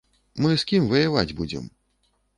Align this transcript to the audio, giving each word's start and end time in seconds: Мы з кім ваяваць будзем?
Мы 0.45 0.49
з 0.61 0.65
кім 0.71 0.89
ваяваць 0.93 1.35
будзем? 1.43 1.69